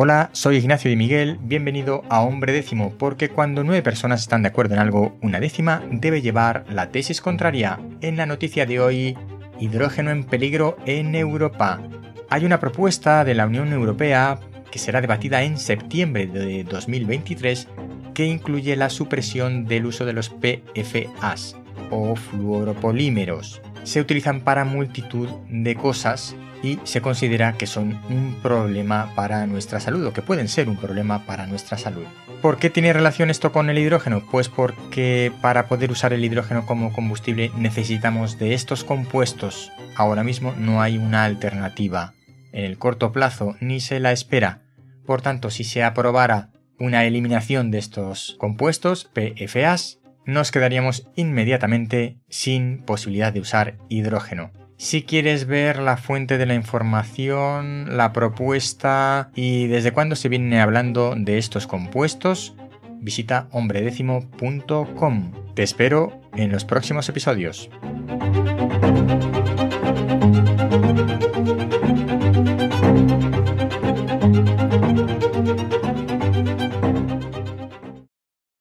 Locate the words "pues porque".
34.30-35.32